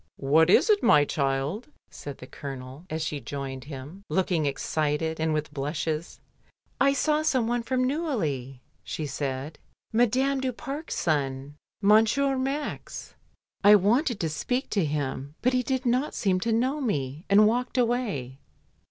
[0.17, 5.31] "What is it, my child?" said the Colonel, as she joined him, looking excited, and
[5.31, 6.19] with blushes.
[6.79, 9.59] "I saw some one from Neuilly," she said,
[9.93, 11.53] "Ma dame du Parc's son,
[11.83, 13.13] Monsieur Max.
[13.63, 14.39] I wanted to 156 MRS.
[14.39, 14.39] DYMOND.
[14.39, 18.39] speak to him, but he did not seem to know me, and walked away."